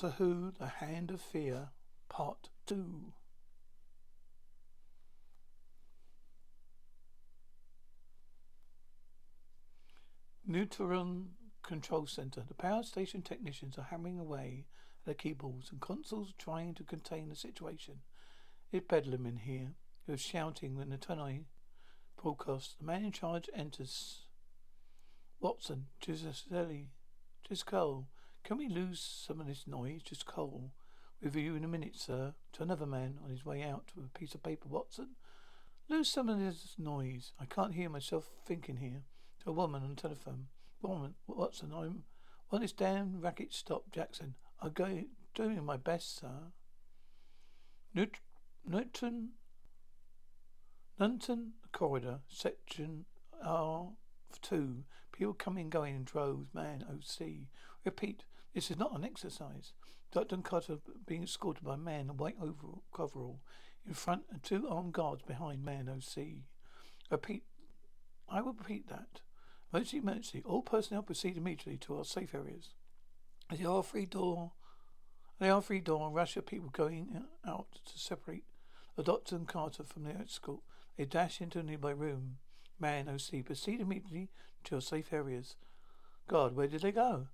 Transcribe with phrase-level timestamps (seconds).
[0.00, 1.70] Doctor Who The Hand of Fear,
[2.08, 3.12] Part 2.
[10.46, 11.30] Neutron
[11.64, 12.44] Control Center.
[12.46, 14.66] The power station technicians are hammering away
[15.00, 18.02] at the keyboards and consoles trying to contain the situation.
[18.70, 19.72] It's bedlam in here.
[20.06, 21.40] He was shouting when the Tannoy
[22.22, 22.78] broadcast.
[22.78, 24.20] The man in charge enters.
[25.40, 26.90] Watson, Giuseppe,
[27.44, 28.06] Driscoll,
[28.48, 30.02] can we lose some of this noise?
[30.02, 30.72] Driscoll.
[31.22, 32.32] With you in a minute, sir.
[32.54, 34.68] To another man on his way out with a piece of paper.
[34.70, 35.16] Watson?
[35.86, 37.32] Lose some of this noise.
[37.38, 39.02] I can't hear myself thinking here.
[39.44, 40.46] To a woman on the telephone.
[40.80, 42.04] Woman, Watson, I'm
[42.50, 44.34] want this damn racket stop, Jackson.
[44.62, 44.72] I'm
[45.34, 46.52] doing my best, sir.
[47.92, 48.16] Newt
[48.66, 49.32] Newton
[50.98, 53.04] Nunton corridor, section
[53.44, 53.90] R
[54.40, 54.84] two.
[55.12, 57.48] People coming and going in droves, man, OC.
[57.84, 59.72] Repeat, this is not an exercise.
[60.12, 60.38] Dr.
[60.38, 63.40] Carter being escorted by a man in white overall, coverall
[63.86, 66.24] in front and two armed guards behind man OC.
[67.10, 67.44] Repeat,
[68.28, 69.20] I will repeat that.
[69.72, 70.42] Emergency, emergency.
[70.44, 72.70] All personnel proceed immediately to our safe areas.
[73.50, 74.52] The R3 door,
[75.38, 78.44] the R3 door, Russia people going out to separate
[78.96, 80.60] the doctor and Carter from the escort.
[80.96, 82.38] They dash into a nearby room.
[82.80, 84.28] Man, OC, proceed immediately
[84.64, 85.56] to your safe areas.
[86.28, 87.28] God, where did they go?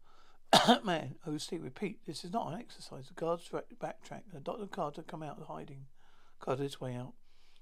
[0.85, 3.09] Man, OC, repeat, this is not an exercise.
[3.09, 4.23] The guards backtrack.
[4.33, 5.87] The Doctor Carter come out of hiding.
[6.41, 7.15] Carter, this way out.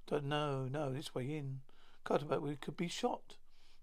[0.06, 1.60] Doctor, no, no, this way in.
[2.04, 3.37] Carter, but we could be shot.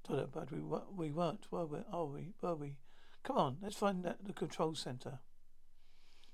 [0.08, 0.60] Doctor, but we,
[0.96, 1.80] we weren't, were we?
[1.92, 2.34] Are we?
[2.42, 2.78] Were we?
[3.24, 5.20] Come on, let's find the, the control center.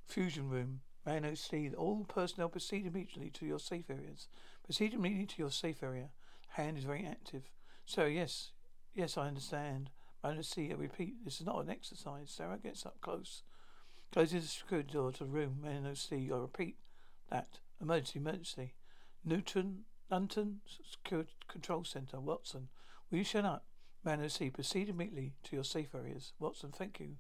[0.06, 0.82] Fusion room.
[1.06, 4.28] Man, OC, all personnel proceed immediately to your safe areas.
[4.64, 6.10] Proceed immediately to your safe area.
[6.50, 7.44] Hand is very active.
[7.86, 8.52] So, yes,
[8.96, 9.92] yes, I understand.
[10.26, 12.32] Man see, I repeat, this is not an exercise.
[12.32, 13.44] Sarah gets up close.
[14.12, 15.60] Closes the security door to the room.
[15.62, 16.78] Man see, I repeat
[17.30, 17.60] that.
[17.80, 18.74] Emergency, emergency.
[19.24, 22.20] Nunton, Nunton Security Control Center.
[22.20, 22.70] Watson,
[23.10, 23.66] will you shut up?
[24.04, 26.34] Man see, proceed immediately to your safe areas.
[26.40, 27.18] Watson, thank you.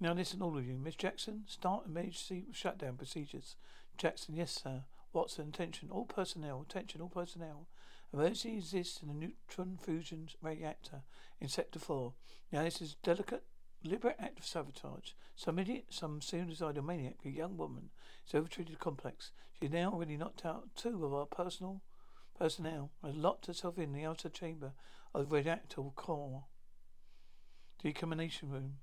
[0.00, 0.78] Now listen, all of you.
[0.78, 3.56] Miss Jackson, start emergency shutdown procedures.
[3.98, 4.84] Jackson, yes, sir.
[5.12, 7.66] Watson, attention, all personnel, attention, all personnel.
[8.12, 11.02] Emergency exists in a neutron fusion reactor
[11.40, 12.12] in Sector 4.
[12.52, 13.44] Now, this is a delicate,
[13.82, 15.12] deliberate act of sabotage.
[15.34, 17.88] Some idiot, some suicidal maniac, a young woman,
[18.26, 19.30] is overtreated complex.
[19.58, 21.80] She has now already knocked out two of our personal
[22.38, 24.74] personnel and locked herself in the outer chamber
[25.14, 26.44] of the reactor core.
[27.82, 28.74] Decontamination room.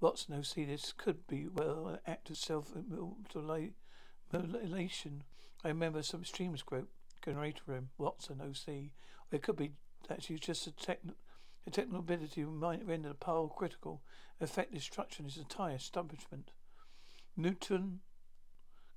[0.00, 5.22] Watson, see, this could be, well, an act of self-mutilation.
[5.64, 6.90] I remember some extremist group
[7.24, 8.90] generator room, Watson OC.
[9.30, 9.72] It could be
[10.20, 11.14] she's just a, techn-
[11.66, 14.02] a technical ability might render the power critical,
[14.40, 16.50] affect destruction its entire establishment.
[17.36, 18.00] Nunton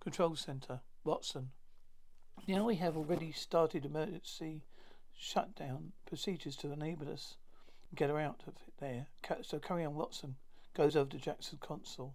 [0.01, 1.51] Control Center, Watson.
[2.47, 4.65] Now we have already started emergency
[5.17, 7.37] shutdown procedures to enable us
[7.89, 9.07] to get her out of there.
[9.43, 10.35] So carry on, Watson.
[10.75, 12.13] Goes over to Jackson's console.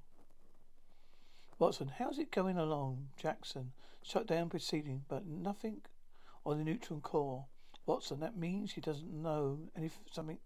[1.58, 3.08] Watson, how's it going along?
[3.16, 3.72] Jackson,
[4.02, 5.82] shut down proceeding, but nothing
[6.44, 7.46] on the neutron core.
[7.86, 10.38] Watson, that means he doesn't know any something.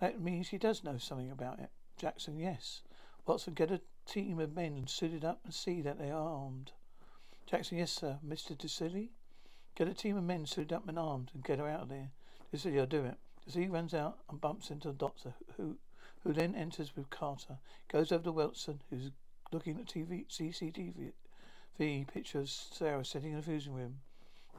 [0.00, 1.70] That means he does know something about it.
[1.96, 2.82] Jackson, yes.
[3.26, 6.72] Watson, get a team of men suited up and see that they are armed.
[7.46, 8.18] Jackson, yes, sir.
[8.26, 8.56] Mr.
[8.56, 9.08] DeCilly,
[9.74, 12.10] get a team of men suited up and armed and get her out of there.
[12.54, 13.16] DeCilly, I'll do it.
[13.48, 15.76] DeCilly runs out and bumps into the doctor, who,
[16.22, 17.58] who then enters with Carter.
[17.88, 19.10] Goes over to Wilson, who's
[19.52, 21.12] looking at TV, CCTV,
[21.78, 24.00] the picture of Sarah sitting in the fusion room.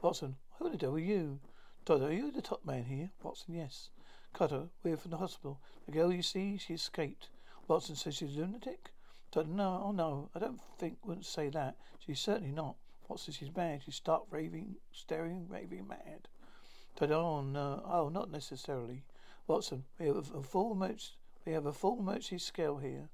[0.02, 1.40] Watson, who the devil are you?
[1.84, 3.10] Doctor, are you the top man here?
[3.22, 3.90] Watson, yes.
[4.32, 5.60] Carter, we're from the hospital.
[5.86, 7.28] The girl you see, she escaped.
[7.66, 8.90] Watson says she's a lunatic?
[9.30, 11.76] Doctor, no, oh no, I don't think, wouldn't say that.
[11.98, 12.76] She's certainly not.
[13.08, 13.82] Watson, she's mad.
[13.84, 16.28] She's stark raving, staring, raving mad.
[16.96, 19.04] Doctor, oh no, oh, not necessarily.
[19.46, 21.12] Watson, we have a full merch,
[21.46, 23.08] we have a full emergency scale here.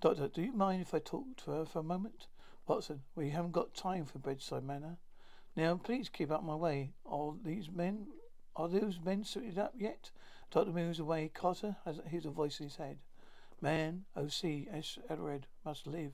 [0.00, 2.26] Doctor, do you mind if I talk to her for a moment?
[2.66, 4.98] Watson, we haven't got time for bedside manner.
[5.54, 6.92] Now, please keep out my way.
[7.04, 8.06] Are these men,
[8.56, 10.10] are those men suited up yet?
[10.50, 11.30] Doctor moves away.
[11.32, 12.98] Carter has hears a voice in his head.
[13.60, 14.68] Man, O.C.
[15.08, 16.12] Edred must live.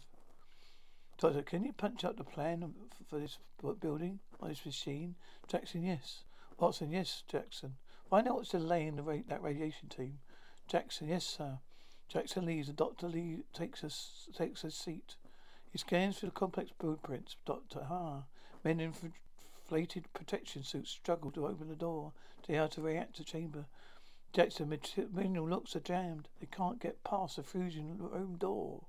[1.19, 2.75] Doctor, can you punch up the plan
[3.09, 3.39] for this
[3.81, 5.15] building on this machine?
[5.47, 6.25] Jackson, yes.
[6.59, 7.75] Watson, yes, Jackson.
[8.11, 10.19] Find out what's delaying the ra- that radiation team.
[10.67, 11.59] Jackson, yes, sir.
[12.09, 12.69] Jackson leaves.
[12.69, 13.91] The doctor leave, takes a,
[14.37, 15.17] takes a seat.
[15.71, 17.37] He scans through the complex blueprints.
[17.45, 18.25] Doctor, ah.
[18.65, 18.93] Men in
[19.69, 22.13] inflated protection suits struggle to open the door
[22.43, 23.67] to the outer reactor chamber.
[24.33, 24.75] Jackson
[25.13, 26.27] mineral locks are jammed.
[26.41, 28.83] They can't get past the fusion room doors.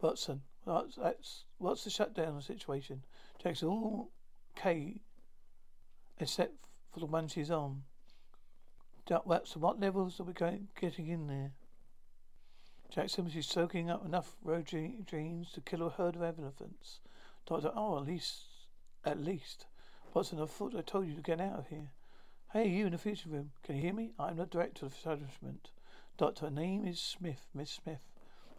[0.00, 3.02] Watson, that's, that's what's the shutdown situation?
[3.42, 4.10] Jackson, all
[4.56, 5.00] okay,
[6.18, 6.54] except
[6.90, 7.82] for the one she's on.
[9.26, 11.52] Watson, what levels are we going getting in there?
[12.90, 17.00] Jackson, she's soaking up enough roentgens to kill a herd of elephants.
[17.46, 18.49] Doctor, oh, at least
[19.04, 19.66] at least.
[20.12, 21.90] Watson, I thought I told you to get out of here.
[22.52, 23.52] Hey, you in the future room.
[23.62, 24.10] Can you hear me?
[24.18, 25.70] I'm the director of the establishment.
[26.18, 28.08] Doctor, her name is Smith, Miss Smith.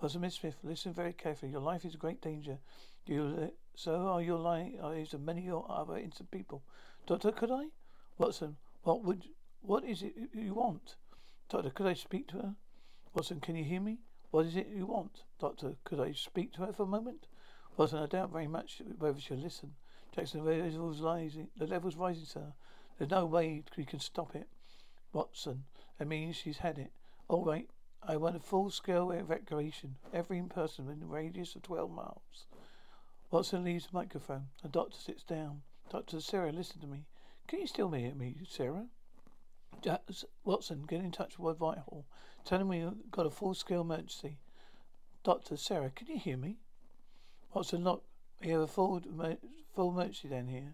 [0.01, 1.51] Watson, Miss Smith, listen very carefully.
[1.51, 2.57] Your life is in great danger.
[3.05, 6.63] You, so are your lives of many other innocent people.
[7.05, 7.65] Doctor, could I?
[8.17, 9.25] Watson, what would,
[9.61, 10.95] what is it you want?
[11.49, 12.55] Doctor, could I speak to her?
[13.13, 13.99] Watson, can you hear me?
[14.31, 15.23] What is it you want?
[15.39, 17.27] Doctor, could I speak to her for a moment?
[17.75, 19.73] Watson, I doubt very much whether she'll listen.
[20.15, 21.47] Jackson, the level's rising.
[21.57, 22.53] The level's rising, sir.
[22.97, 24.47] There's no way we can stop it.
[25.13, 25.63] Watson,
[25.97, 26.91] that means she's had it.
[27.27, 27.69] All right.
[28.03, 29.97] I want a full-scale evacuation.
[30.11, 32.45] Every person within a radius of 12 miles.
[33.29, 34.47] Watson leaves the microphone.
[34.63, 35.61] The doctor sits down.
[35.89, 37.05] Doctor Sarah, listen to me.
[37.47, 38.87] Can you still hear me, Sarah?
[40.43, 42.05] Watson, get in touch with Whitehall.
[42.43, 44.39] Tell him we've got a full-scale emergency.
[45.23, 46.57] Doctor Sarah, can you hear me?
[47.53, 48.03] Watson, look,
[48.41, 49.01] we have a full
[49.75, 50.73] full emergency then here.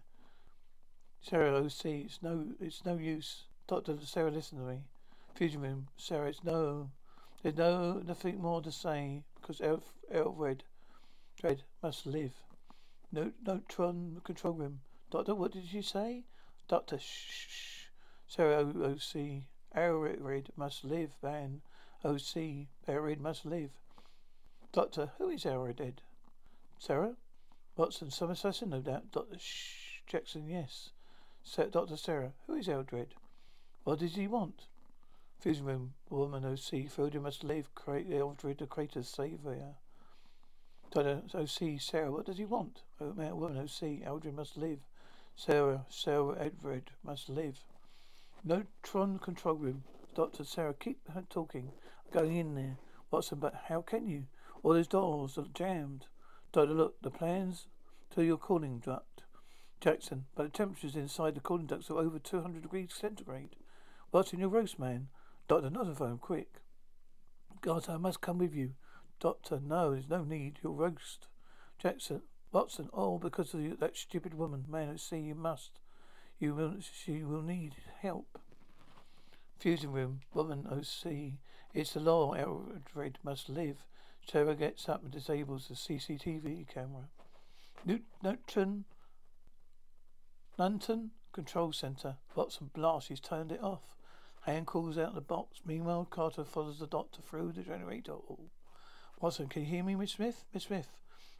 [1.20, 3.44] Sarah, OC, it's no, it's no use.
[3.66, 4.78] Doctor Sarah, listen to me.
[5.34, 6.90] Fusion room, Sarah, it's no,
[7.42, 10.60] there's no, nothing more to say because Elf, Elfred,
[11.38, 12.32] Dread must live.
[13.12, 14.80] No, neutron control room.
[15.10, 16.24] Doctor, what did you say?
[16.68, 17.86] Doctor, shh.
[18.26, 19.44] Sarah, OC,
[19.76, 21.62] Eldrad must live, man.
[22.04, 23.70] OC, Eldrad must live.
[24.72, 25.98] Doctor, who is Eldrad?
[26.78, 27.16] Sarah?
[27.78, 29.12] Watson, some assassin, no doubt.
[29.12, 30.90] Doctor Shh, Jackson, yes.
[31.70, 31.96] Dr.
[31.96, 33.10] Sarah, who is Eldrad?
[33.84, 34.66] What does he want?
[35.38, 39.76] Fusion room, woman OC, Frodo must leave Eldrad the crater's savior.
[40.90, 41.22] Dr.
[41.32, 42.82] OC, Sarah, what does he want?
[43.00, 44.80] Oh, man, woman OC, Eldrad must live.
[45.36, 47.60] Sarah, Sarah, Edward must live.
[48.42, 49.84] Neutron control room.
[50.16, 51.70] Doctor Sarah, keep her talking.
[52.10, 52.76] Going in there.
[53.12, 54.24] Watson, but how can you?
[54.64, 56.06] All those doors are jammed.
[56.52, 57.66] Doctor, look, the plans
[58.10, 59.22] to your cooling duct.
[59.80, 63.54] Jackson, but the temperatures inside the cooling ducts are over 200 degrees centigrade.
[64.10, 65.08] What's in your roast, man?
[65.46, 66.60] Doctor, not a phone, quick.
[67.60, 68.72] God, I must come with you.
[69.20, 70.58] Doctor, no, there's no need.
[70.62, 71.28] You'll roast.
[71.78, 74.64] Jackson, Watson, all because of that stupid woman.
[74.68, 75.80] Man, see, you must.
[76.38, 78.40] You will, she will need help.
[79.58, 81.34] Fusion room, woman, OC.
[81.74, 83.84] It's the law, Eldrad must live.
[84.30, 87.08] Sarah gets up and disables the CCTV camera.
[87.84, 88.84] Newton,
[90.58, 92.16] Nunton Control Center.
[92.34, 93.08] Watson blasts.
[93.08, 93.96] He's turned it off.
[94.42, 95.60] Hand calls out the box.
[95.64, 98.50] Meanwhile, Carter follows the doctor through the generator hall.
[99.20, 100.44] Watson, can you hear me, Miss Smith?
[100.52, 100.88] Miss Smith.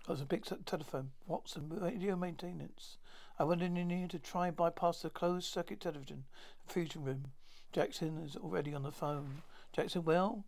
[0.09, 1.11] Watson picks up the telephone.
[1.26, 2.97] Watson, radio maintenance.
[3.38, 6.25] I went in here to try and bypass the closed circuit television
[6.66, 7.26] fusion room.
[7.73, 9.42] Jackson is already on the phone.
[9.75, 10.45] Jackson, well,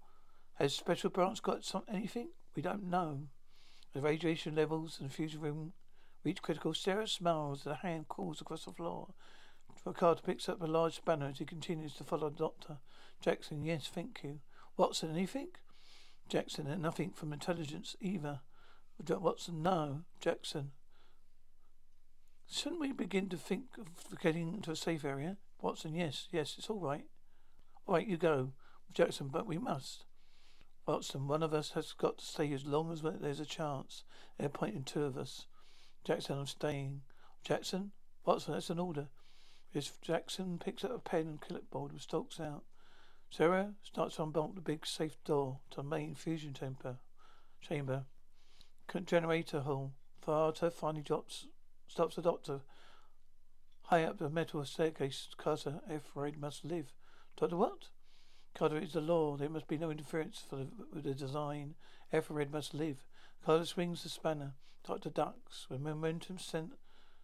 [0.60, 2.28] has Special Branch got some, anything?
[2.54, 3.28] We don't know.
[3.94, 5.72] The radiation levels in the fusion room
[6.22, 6.74] reach critical.
[6.74, 7.64] Sarah smiles.
[7.64, 9.14] The hand crawls across the floor.
[9.86, 12.76] Ricardo picks up a large spanner as he continues to follow doctor.
[13.22, 14.40] Jackson, yes, thank you.
[14.76, 15.48] Watson, anything?
[16.28, 18.40] Jackson, uh, nothing from intelligence either.
[19.08, 20.02] Watson, no.
[20.20, 20.72] Jackson.
[22.50, 25.38] Shouldn't we begin to think of getting into a safe area?
[25.62, 27.06] Watson, yes, yes, it's all right.
[27.86, 28.52] All right, you go.
[28.92, 30.04] Jackson, but we must.
[30.90, 34.02] Watson, one of us has got to stay as long as there's a chance.
[34.36, 35.46] They're pointing two of us.
[36.02, 37.02] Jackson, I'm staying.
[37.44, 37.92] Jackson?
[38.24, 39.06] Watson, that's an order.
[39.72, 42.64] Miss Jackson picks up a pen and clipboard and stalks out.
[43.30, 46.96] Sarah starts to unbolt the big safe door to the main fusion temper,
[47.60, 48.06] Chamber.
[49.04, 49.92] Generator hall.
[50.20, 51.46] Carter finally drops,
[51.86, 52.62] stops the doctor.
[53.82, 56.92] High up the metal staircase, Carter afraid must live.
[57.36, 57.90] Doctor what?
[58.54, 59.36] Carter is the law.
[59.36, 61.74] There must be no interference for the, with the design.
[62.12, 63.04] Everett must live.
[63.44, 64.54] Carter swings the spanner.
[64.86, 65.66] Doctor ducks.
[65.70, 66.72] With momentum sent,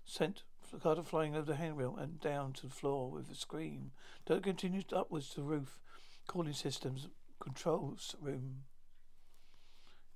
[0.04, 0.42] sent
[0.82, 3.92] Carter flying over the handrail and down to the floor with a scream.
[4.24, 5.78] Doctor continues upwards to the roof.
[6.26, 7.08] Calling systems.
[7.38, 8.64] Controls room.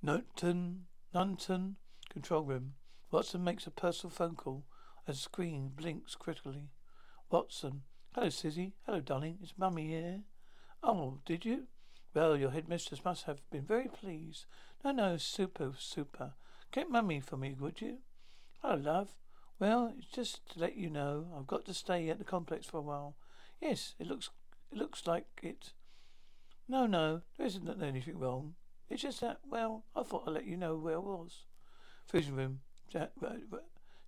[0.01, 0.85] Nunton.
[1.13, 1.75] Nunton.
[2.09, 2.73] Control room.
[3.11, 4.65] Watson makes a personal phone call.
[5.07, 6.69] A screen blinks critically.
[7.29, 7.83] Watson.
[8.13, 8.73] Hello, Sizzy.
[8.85, 9.37] Hello, darling.
[9.41, 10.21] It's Mummy here.
[10.83, 11.67] Oh, did you?
[12.13, 14.45] Well, your headmistress must have been very pleased.
[14.83, 16.33] No, no, super, super.
[16.71, 17.99] Get mummy for me, would you?
[18.63, 19.09] Oh, love.
[19.59, 22.81] Well, just to let you know I've got to stay at the complex for a
[22.81, 23.15] while.
[23.61, 24.29] Yes, it looks
[24.71, 25.73] it looks like it.
[26.67, 28.55] No, no, there isn't anything wrong.
[28.89, 31.45] It's just that, well, I thought I'd let you know where I was.
[32.07, 32.61] Fusion room.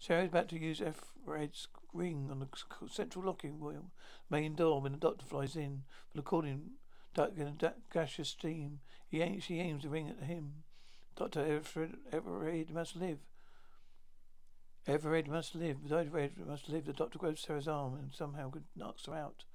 [0.05, 1.13] Sarah's about to use F.
[1.25, 2.47] Red's ring on the
[2.89, 3.93] central locking wheel,
[4.29, 5.83] main door when the doctor flies in.
[6.13, 6.71] But according
[7.15, 10.63] to uh, gaseous steam, he aims, she aims the ring at him.
[11.15, 13.19] Doctor Everett, Everett must live.
[14.85, 15.77] Everett must live.
[15.87, 16.83] Doctor Everett must live.
[16.83, 19.45] The doctor grabs Sarah's arm and somehow knocks her out.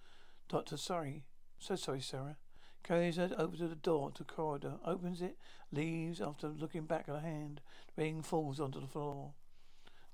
[0.48, 1.24] Doctor, sorry.
[1.58, 2.38] So sorry, Sarah.
[2.82, 5.36] Carries her over to the door to the corridor, opens it,
[5.70, 7.60] leaves after looking back at her hand.
[7.94, 9.34] The ring falls onto the floor.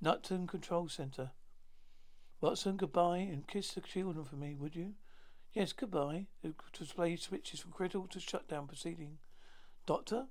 [0.04, 1.30] Nunton Control Center.
[2.42, 4.92] Watson, goodbye, and kiss the children for me, would you?
[5.54, 6.26] Yes, goodbye.
[6.42, 9.16] The display switches from critical to shutdown proceeding.
[9.86, 10.26] Doctor?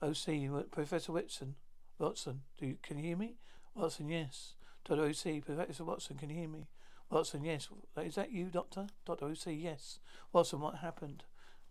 [0.00, 1.56] OC, Professor Watson.
[1.98, 3.34] Watson, do you, can you hear me?
[3.74, 4.54] Watson, yes.
[4.86, 6.68] Doctor OC, Professor Watson, can you hear me?
[7.10, 7.68] Watson, yes.
[7.98, 8.86] Is that you, Doctor?
[9.04, 9.98] Doctor OC, yes.
[10.32, 11.24] Watson, what happened?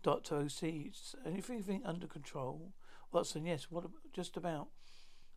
[0.04, 2.74] Doctor OC, is anything under control?
[3.10, 3.66] Watson, yes.
[3.70, 3.86] What?
[4.12, 4.68] Just about.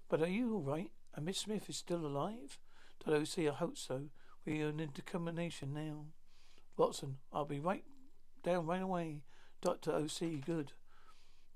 [0.10, 0.92] But are you all right?
[1.16, 2.60] And Miss Smith is still alive?
[3.08, 4.04] OC, I hope so.
[4.46, 6.06] We are in determination now.
[6.78, 7.84] Watson, I'll be right
[8.44, 9.24] down right away.
[9.62, 10.74] Doctor OC, good.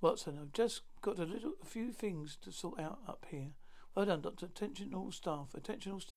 [0.02, 3.52] Watson, I've just got a little, a few things to sort out up here.
[3.96, 4.46] Well done, Doctor.
[4.46, 5.54] Attention all staff.
[5.56, 6.17] Attention all staff.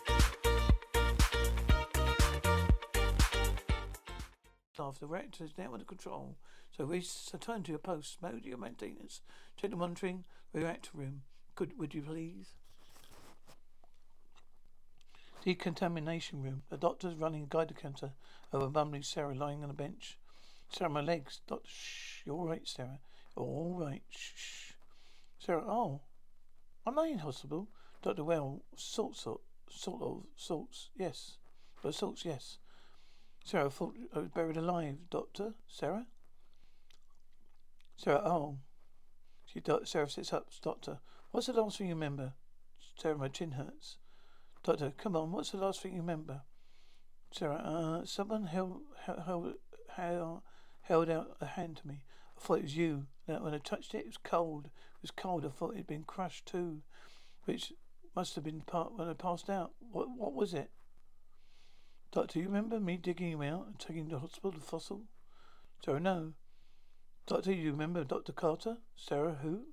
[5.01, 6.37] The reactor is now under control.
[6.77, 8.21] So return to your post.
[8.21, 9.21] Mode your maintenance.
[9.57, 11.23] Check the monitoring reactor room.
[11.55, 12.53] Could would you please?
[15.43, 16.61] Decontamination room.
[16.69, 18.11] The doctor's running a Geiger counter
[18.53, 20.19] over mumbling Sarah lying on a bench.
[20.69, 21.41] Sarah, my legs.
[21.47, 22.21] Doctor, shh.
[22.23, 22.99] You're all right, Sarah.
[23.35, 24.03] You're all right.
[24.11, 24.73] Shh.
[25.39, 26.01] Sarah, oh.
[26.85, 27.69] Am I in hospital?
[28.03, 31.37] Doctor, well, sort, sort, sort of, sorts, yes.
[31.81, 32.59] But sorts, yes.
[33.43, 34.97] Sarah, thought I was buried alive.
[35.09, 35.53] Doctor?
[35.67, 36.07] Sarah?
[37.97, 38.59] Sarah, oh.
[39.45, 40.49] She, do- Sarah sits up.
[40.61, 40.99] Doctor,
[41.31, 42.33] what's the last thing you remember?
[42.97, 43.97] Sarah, my chin hurts.
[44.63, 46.41] Doctor, come on, what's the last thing you remember?
[47.31, 49.55] Sarah, uh, someone held, held,
[49.95, 50.41] held,
[50.81, 52.03] held out a hand to me.
[52.37, 53.07] I thought it was you.
[53.25, 54.65] When I touched it, it was cold.
[54.65, 55.45] It was cold.
[55.45, 56.81] I thought it had been crushed too,
[57.45, 57.73] which
[58.15, 59.71] must have been part when I passed out.
[59.79, 60.69] What, what was it?
[62.11, 65.03] Doctor, you remember me digging him out and taking him to hospital, the fossil?
[65.83, 66.33] Sarah, no.
[67.25, 68.33] Doctor, you remember Dr.
[68.33, 68.77] Carter?
[68.97, 69.67] Sarah, who?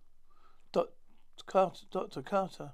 [0.72, 0.92] Dr.
[1.46, 2.22] Carter, Dr.
[2.22, 2.72] Carter.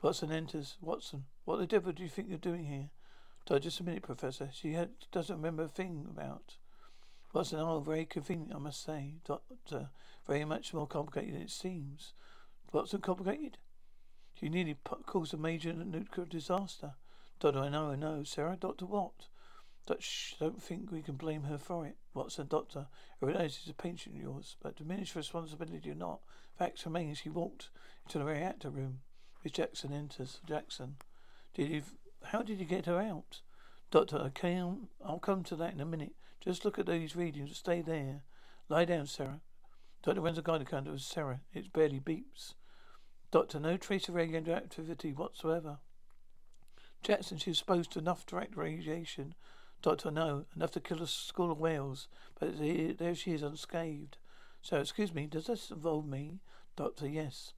[0.00, 0.78] Watson enters.
[0.80, 2.88] Watson, what the devil do you think you're doing here?
[3.44, 4.48] Doctor, just a minute, Professor.
[4.50, 6.56] She had, doesn't remember a thing about.
[7.34, 9.16] Watson, oh, very convenient, I must say.
[9.26, 9.90] Doctor,
[10.26, 12.14] very much more complicated than it seems.
[12.72, 13.58] Watson, complicated?
[14.32, 16.94] She nearly caused a major nuclear disaster.
[17.40, 18.22] Doctor, I know, I know.
[18.22, 19.26] Sarah, Doctor what?
[20.38, 21.96] Don't think we can blame her for it.
[22.14, 22.86] Watson, doctor,
[23.20, 26.20] I realize he's a patient of yours, but diminished responsibility or not.
[26.56, 27.70] Facts remain she walked
[28.06, 29.00] into the reactor room.
[29.42, 30.40] Miss Jackson enters.
[30.46, 30.96] Jackson.
[31.54, 31.82] Did you
[32.22, 33.40] how did you get her out?
[33.90, 36.12] Doctor, I came I'll come to that in a minute.
[36.40, 37.56] Just look at these readings.
[37.56, 38.22] Stay there.
[38.68, 39.40] Lie down, Sarah.
[40.04, 41.40] Doctor runs a guide account of Sarah.
[41.52, 42.54] It barely beeps.
[43.32, 45.78] Doctor, no trace of radioactivity whatsoever.
[47.02, 49.34] Jackson, she was exposed to enough direct radiation.
[49.82, 52.08] Doctor, no, enough to kill a school of whales.
[52.38, 54.18] But there she is, unscathed.
[54.62, 56.40] So, excuse me, does this involve me?
[56.76, 57.54] Doctor, yes.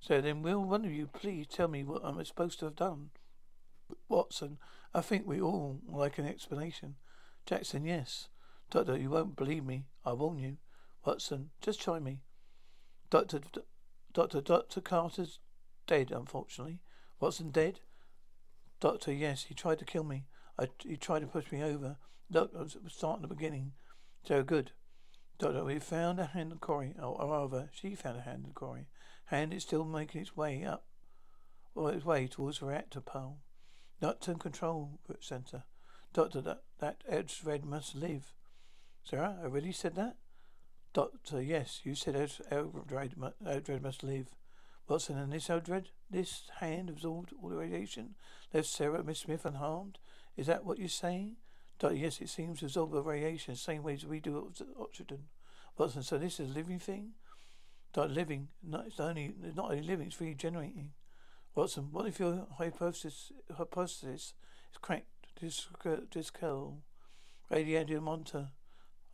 [0.00, 3.10] So then, will one of you please tell me what I'm supposed to have done?
[4.08, 4.58] Watson,
[4.94, 6.96] I think we all like an explanation.
[7.44, 8.28] Jackson, yes.
[8.70, 9.84] Doctor, you won't believe me.
[10.04, 10.56] I warn you.
[11.04, 12.22] Watson, just try me.
[13.10, 13.40] Doctor,
[14.12, 15.38] Doctor, Doctor Carter's
[15.86, 16.80] dead, unfortunately.
[17.20, 17.80] Watson dead?
[18.80, 20.26] Doctor, yes, he tried to kill me.
[20.58, 21.96] I, he tried to push me over.
[22.30, 23.72] Look, I was starting the beginning.
[24.24, 24.72] So good.
[25.38, 28.52] Doctor, we found a hand in quarry, or, or rather, she found a hand the
[28.52, 28.86] quarry.
[29.26, 30.84] Hand is still making its way up,
[31.74, 33.38] or its way towards the reactor pole.
[34.00, 35.64] Nunton Control Center.
[36.12, 38.32] Doctor, that, that Eldrad must live.
[39.04, 40.16] Sarah, I really said that?
[40.92, 43.14] Doctor, yes, you said Eldrad,
[43.44, 44.28] Eldrad must live.
[44.88, 48.14] Watson, and this Eldrad, this hand absorbed all the radiation,
[48.54, 49.98] left Sarah, Miss Smith unharmed?
[50.36, 51.36] Is that what you're saying?
[51.78, 55.24] Doctor, yes, it seems to absorb the radiation the same way as we do oxygen.
[55.76, 57.10] Watson, so this is a living thing?
[57.92, 60.92] Doctor, living, not, it's only, not only living, it's regenerating.
[61.54, 64.34] Watson, what if your hypothesis, hypothesis
[64.72, 65.06] is cracked?
[65.40, 65.68] This,
[67.50, 68.48] radiator monitor,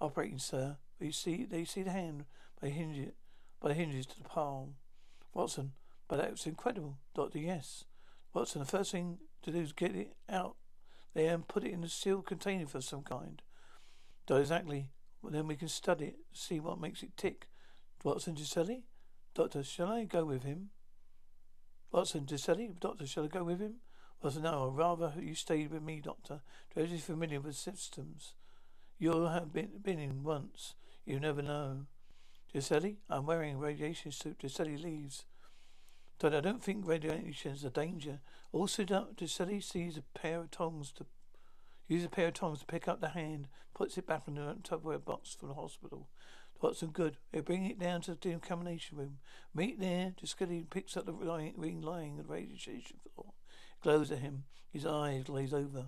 [0.00, 0.76] operating, sir.
[1.00, 2.26] You see, they see the hand
[2.61, 3.09] by hinge
[3.61, 4.75] by the hinges to the palm.
[5.34, 5.72] Watson,
[6.08, 7.38] but that was incredible, Doctor.
[7.38, 7.84] Yes,
[8.34, 8.60] Watson.
[8.60, 10.56] The first thing to do is get it out
[11.14, 13.42] there and put it in a sealed container for some kind.
[14.26, 14.90] Doctor, exactly.
[15.20, 17.48] Well, then we can study it, see what makes it tick.
[18.04, 18.84] Watson, Giuselli?
[19.34, 20.70] Doctor, shall I go with him?
[21.92, 22.71] Watson, Giuselli?
[22.80, 23.76] Doctor, shall I go with him?
[24.21, 26.40] Watson, no, I'd rather you stayed with me, Doctor.
[26.75, 28.34] Josie familiar with systems.
[28.99, 30.75] You'll have been, been in once.
[31.04, 31.86] You never know.
[32.52, 34.38] Giuseppe, I'm wearing a radiation suit.
[34.41, 35.25] Giuseppe leaves.
[36.19, 38.21] But I don't think radiation is a danger.
[38.52, 38.84] Also,
[39.17, 41.06] Giuseppe sees a pair of tongs to
[41.88, 44.56] use a pair of tongs to pick up the hand, puts it back in the
[44.62, 46.08] Tupperware box from the hospital.
[46.60, 47.17] Watson, good.
[47.32, 49.19] They bring it down to the decontamination room.
[49.52, 50.15] Meet there.
[50.17, 52.82] Giuseppe picks up the ring lying on the radiation
[53.15, 53.32] floor.
[53.82, 54.45] Glows at him.
[54.71, 55.86] His eyes glaze over.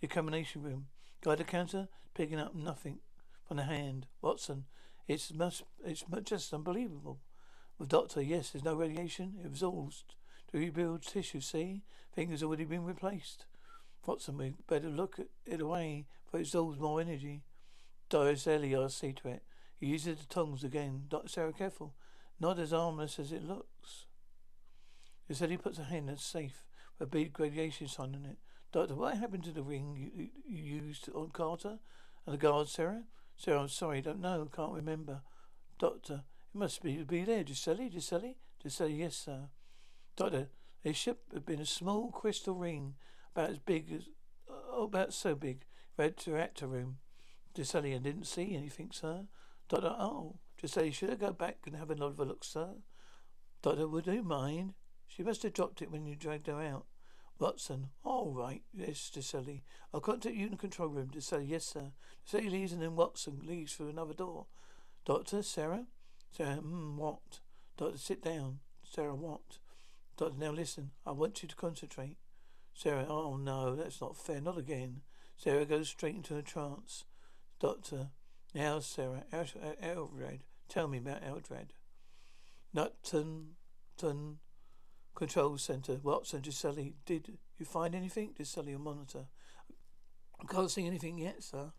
[0.00, 0.86] Decontamination room.
[1.22, 2.98] Guide the counter, picking up nothing
[3.46, 4.06] from the hand.
[4.20, 4.64] Watson,
[5.08, 7.18] it's must it's just unbelievable.
[7.78, 9.34] With Doctor, yes, there's no radiation.
[9.40, 10.04] It absorbs
[10.50, 11.40] to rebuild tissue.
[11.40, 11.82] See,
[12.14, 13.44] things already been replaced.
[14.06, 17.42] Watson, we better look at it away, for it absorbs more energy.
[18.08, 19.42] Doris I'll see to it.
[19.78, 21.04] He uses the tongs again.
[21.08, 21.94] Doctor Sarah, careful.
[22.38, 24.06] Not as harmless as it looks.
[25.26, 26.64] He said he puts a hand in safe
[26.98, 28.38] with a big radiation sign on it.
[28.72, 31.78] Doctor, what happened to the ring you, you used on Carter
[32.24, 33.04] and the guard, Sarah?
[33.36, 35.20] Sarah, I'm sorry, don't know, can't remember.
[35.78, 38.36] Doctor, it must be be there, Giuseppe, Giuseppe?
[38.62, 39.48] Giuseppe, yes, sir.
[40.16, 40.48] Doctor,
[40.82, 42.94] there should have been a small crystal ring
[43.34, 44.08] about as big as,
[44.48, 45.64] oh, about so big,
[45.98, 46.96] red to reactor room.
[47.54, 49.26] Giuseppe, I didn't see anything, sir.
[49.68, 52.76] Doctor, oh, Giuseppe, should I go back and have another look, sir?
[53.60, 54.72] Doctor, would you mind?
[55.06, 56.86] She must have dropped it when you dragged her out.
[57.38, 57.88] Watson.
[58.04, 58.62] All right.
[58.72, 59.62] Yes, Giuseppe.
[59.92, 61.10] I'll contact you in the control room.
[61.12, 61.46] Giuseppe.
[61.46, 61.92] Yes, sir.
[62.24, 64.46] Giuseppe leaves and then Watson leaves through another door.
[65.04, 65.86] Doctor, Sarah?
[66.30, 67.40] Sarah, hmm, what?
[67.76, 68.58] Doctor, sit down.
[68.82, 69.58] Sarah, what?
[70.16, 70.90] Doctor, now listen.
[71.06, 72.16] I want you to concentrate.
[72.74, 74.40] Sarah, oh no, that's not fair.
[74.40, 75.00] Not again.
[75.36, 77.04] Sarah goes straight into a trance.
[77.60, 78.10] Doctor,
[78.54, 81.68] now Sarah, Eldrad, tell me about Eldrad.
[82.74, 83.56] Nunton,
[83.96, 84.38] Tun,
[85.16, 85.98] Control Center.
[86.02, 88.34] Watson, Giuseppe, did you find anything?
[88.36, 89.24] Giuseppe, a monitor.
[90.38, 91.72] I can't see anything yet, sir.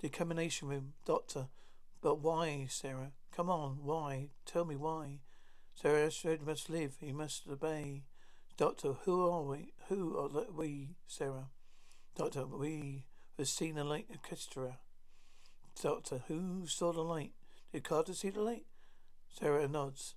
[0.00, 0.94] Decontamination room.
[1.04, 1.48] Doctor.
[2.00, 3.12] But why, Sarah?
[3.36, 4.30] Come on, why?
[4.46, 5.20] Tell me why.
[5.74, 6.96] Sarah Ashford must live.
[7.00, 8.04] He must obey.
[8.56, 9.74] Doctor, who are we?
[9.88, 11.50] Who are we, Sarah?
[12.16, 13.04] Doctor, we
[13.36, 14.78] have seen the light orchestra.
[15.82, 17.32] Doctor, who saw the light?
[17.72, 18.64] Did Carter see the light?
[19.28, 20.14] Sarah nods.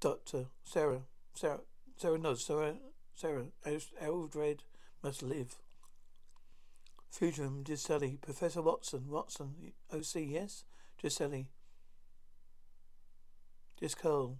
[0.00, 1.02] Doctor Sarah,
[1.34, 1.60] Sarah,
[1.96, 2.44] Sarah nods.
[2.44, 2.76] Sarah,
[3.14, 4.60] Sarah, Eldrad
[5.02, 5.56] must live.
[7.10, 10.64] Fusion, Giuseppe, Professor Watson, Watson, OC, yes?
[10.98, 11.48] Giuseppe.
[13.78, 14.38] Driscoll.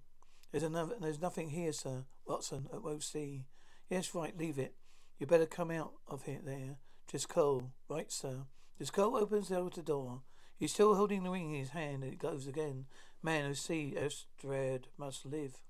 [0.51, 2.05] There's another, there's nothing here, sir.
[2.27, 3.45] Watson, at OC.
[3.89, 4.75] Yes, right, leave it.
[5.19, 6.77] You better come out of here there.
[7.07, 7.73] Driscoll.
[7.89, 8.47] Right, sir.
[8.83, 10.23] Skull opens the outer door.
[10.57, 12.87] He's still holding the ring in his hand, and it goes again.
[13.23, 15.61] Man who see Estrad must live.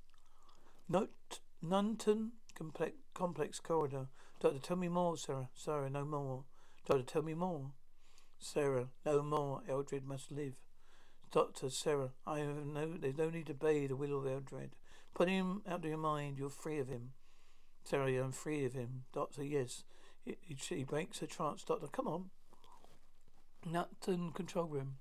[0.89, 4.07] Note Nunton complex, complex corridor.
[4.41, 5.49] Doctor, tell me more, Sarah.
[5.55, 6.45] Sarah, no more.
[6.87, 7.73] Doctor, tell me more.
[8.39, 9.63] Sarah, no more.
[9.69, 10.55] Eldrad must live.
[11.33, 12.97] Doctor, Sarah, I have no.
[12.97, 14.71] There's no need to obey the will of Eldrad.
[15.15, 16.39] Put him out of your mind.
[16.39, 17.11] You're free of him.
[17.85, 19.05] Sarah, I'm free of him.
[19.13, 19.85] Doctor, yes.
[20.25, 21.65] He, he, he breaks a trance.
[21.65, 22.31] Doctor, come on.
[23.65, 24.97] Nunton control room.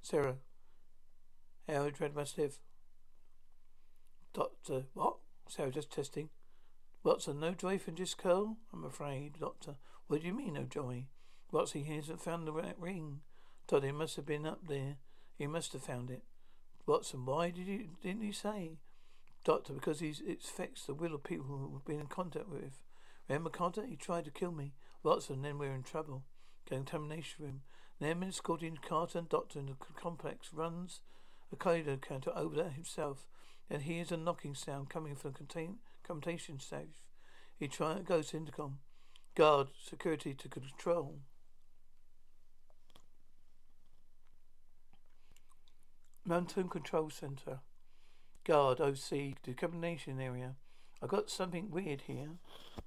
[0.00, 0.36] Sarah.
[1.68, 2.58] Eldrad must live.
[4.32, 5.16] Doctor, what?
[5.48, 6.30] Sarah, just testing.
[7.04, 8.56] Watson, no joy from Driscoll?
[8.72, 9.76] I'm afraid, Doctor.
[10.06, 11.06] What do you mean, no joy?
[11.50, 13.20] Watson, he hasn't found the ring.
[13.68, 14.96] Doctor, he must have been up there.
[15.36, 16.22] He must have found it.
[16.86, 18.78] Watson, why did you didn't he say?
[19.44, 22.80] Doctor, because he's it affects the will of people who we've been in contact with.
[23.28, 23.84] Remember Carter?
[23.84, 24.72] He tried to kill me.
[25.02, 26.24] Watson, then we're in trouble.
[26.66, 27.60] Contamination room.
[28.00, 31.00] Then escorting Carter and Doctor in the complex runs
[31.52, 33.26] a corridor counter over there himself.
[33.70, 37.00] He hears a knocking sound coming from the contain commutation safe.
[37.58, 38.78] He try goes to intercom.
[39.34, 41.20] Guard, security to control.
[46.24, 47.60] Mountain Control Center.
[48.44, 50.54] Guard, OC, decontamination area.
[51.02, 52.28] I've got something weird here.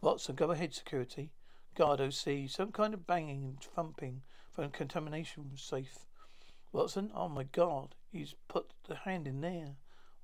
[0.01, 1.31] Watson, go ahead, security.
[1.75, 6.05] Guard, OC, some kind of banging and thumping from a contamination safe.
[6.75, 9.77] Watson, oh my god, he's put the hand in there.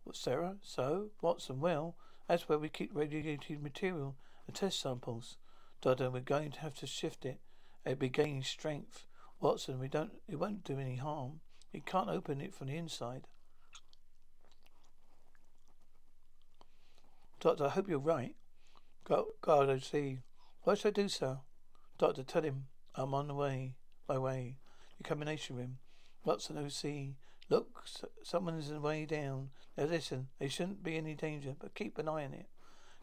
[0.03, 0.57] What, Sarah?
[0.61, 1.11] So?
[1.21, 1.95] Watson, well,
[2.27, 5.37] that's where we keep radioactive material and test samples.
[5.79, 7.39] Dodder, we're going to have to shift it.
[7.85, 9.05] It'll be gaining strength.
[9.39, 11.39] Watson, we don't, it won't do any harm.
[11.71, 13.27] You can't open it from the inside.
[17.39, 18.35] Doctor, I hope you're right.
[19.05, 20.19] God, God, I see.
[20.63, 21.37] What should I do, sir?
[21.97, 23.75] Doctor, tell him I'm on the way.
[24.09, 24.57] My way.
[24.97, 25.77] The combination room.
[26.23, 27.15] Watson, OC.
[27.49, 27.83] Look,
[28.23, 29.49] someone's way down.
[29.77, 32.47] Now listen, there shouldn't be any danger, but keep an eye on it.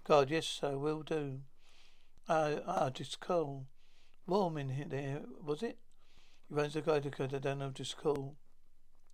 [0.04, 1.40] God, yes, sir, will do.
[2.28, 3.66] Ah, ah, Driscoll.
[4.26, 5.78] Warm in here, there, was it?
[6.48, 8.36] He runs the guy to cut down of Driscoll.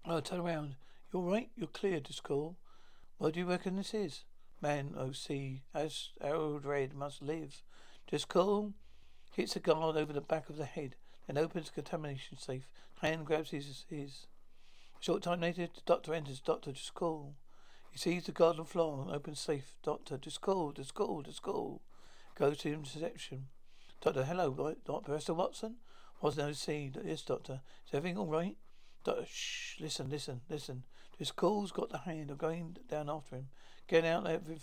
[0.05, 0.77] Oh, turn around.
[1.13, 2.57] You're right, You're clear, Driscoll.
[3.19, 4.25] What do you reckon this is?
[4.61, 7.63] Man, O.C., as Harold Red must live.
[8.07, 8.75] Driscoll.
[9.35, 10.95] Hits the guard over the back of the head,
[11.27, 12.69] then opens contamination safe.
[13.01, 14.27] Hand grabs his, his.
[15.01, 16.41] Short time later, the doctor enters.
[16.41, 17.35] Doctor, Driscoll.
[17.91, 19.77] He sees the garden floor and opens safe.
[19.83, 21.83] Doctor, Driscoll, just call, Driscoll.
[22.35, 23.47] Goes to interception.
[24.01, 24.51] Doctor, hello,
[24.85, 25.77] Doctor Professor Watson?
[26.21, 26.91] Was no see.
[27.05, 27.61] Yes, Doctor.
[27.87, 28.57] Is everything all right?
[29.05, 30.85] Doctor, shh, listen, listen, listen.
[31.17, 33.49] Driscoll's got the hand of going down after him.
[33.87, 34.59] Get out every,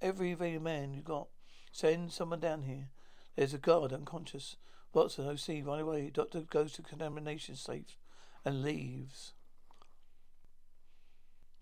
[0.00, 1.28] every available man you got.
[1.72, 2.90] Send someone down here.
[3.36, 4.56] There's a guard unconscious.
[4.92, 6.10] Watson, OC, right away.
[6.12, 7.96] Doctor goes to contamination safe
[8.44, 9.34] and leaves.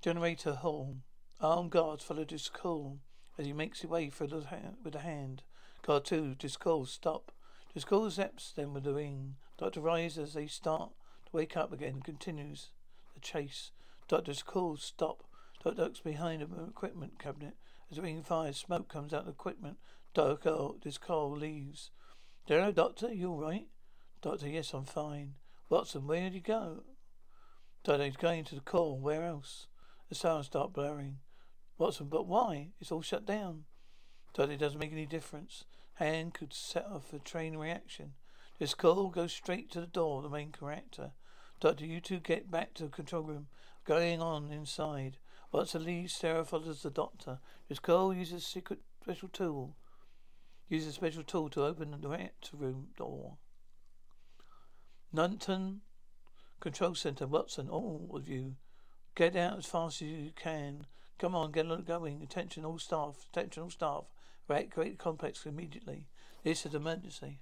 [0.00, 0.96] Generator hall.
[1.40, 2.98] Armed guards follow call
[3.38, 5.42] as he makes his way through the hand, with a hand.
[5.82, 7.32] Guard two, Driscoll, stop.
[7.86, 9.36] Call zaps them with the ring.
[9.56, 10.90] Doctor rises as they start
[11.26, 12.70] to wake up again and continues
[13.14, 13.70] the chase.
[14.08, 15.22] Doctor's call, stop.
[15.62, 17.54] Doctor behind an equipment cabinet
[17.90, 18.56] as the ring fires.
[18.56, 19.76] Smoke comes out of the equipment.
[20.14, 21.90] Doctor, call leaves.
[22.48, 23.66] Hello, Doctor, you all right?
[24.22, 25.34] Doctor, yes, I'm fine.
[25.68, 26.82] Watson, where did you go?
[27.84, 28.98] He's going to the call.
[28.98, 29.66] Where else?
[30.08, 31.18] The sounds start blaring.
[31.76, 32.70] Watson, but why?
[32.80, 33.64] It's all shut down.
[34.32, 35.64] Doctor, it doesn't make any difference.
[35.96, 38.14] Hand could set off a train reaction.
[38.58, 41.11] This call goes straight to the door the main reactor.
[41.61, 43.48] Doctor, you two get back to the control room.
[43.84, 45.18] Going on inside.
[45.52, 46.14] Watson leaves.
[46.14, 47.40] Sarah follows the doctor.
[47.68, 49.76] This call uses a secret special tool.
[50.68, 53.38] Uses a special tool to open the reactor room door.
[55.12, 55.81] Nunton
[56.61, 58.57] Control Center, Watson, all of you.
[59.14, 60.87] Get out as fast as you can.
[61.18, 62.22] Come on, get going.
[62.22, 63.26] Attention all staff.
[63.33, 64.04] Attention all staff.
[64.48, 66.07] Evacuate the complex immediately.
[66.44, 67.40] This is an emergency.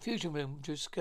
[0.00, 0.92] Fusion room, just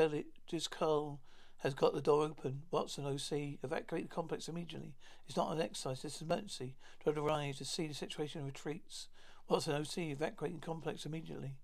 [0.72, 1.22] Carl
[1.58, 2.64] has got the door open.
[2.72, 4.96] Watson OC, evacuate the complex immediately.
[5.28, 6.76] It's not an exercise, is an emergency.
[7.04, 9.08] Try to rise to see the situation retreats.
[9.50, 11.56] Watson OC, evacuate the complex immediately.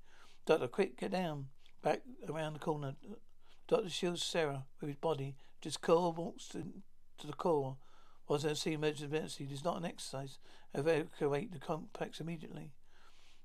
[0.46, 1.48] Doctor, quick, get down.
[1.82, 2.96] Back around the corner,
[3.68, 5.36] Doctor shields Sarah with his body.
[5.62, 6.64] Driscoll walks to,
[7.18, 7.78] to the core.
[8.28, 9.44] Watson a emergency?
[9.44, 10.40] It is not an exercise.
[10.74, 12.72] Evacuate the complex immediately.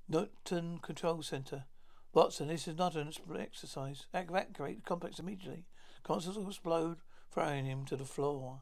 [0.07, 1.65] Nunton Control Center.
[2.13, 4.05] Watson, this is not an exercise.
[4.13, 5.65] Evacuate the complex immediately.
[6.07, 6.97] Will explode,
[7.31, 8.61] throwing him to the floor.